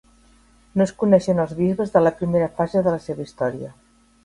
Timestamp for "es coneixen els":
0.85-1.53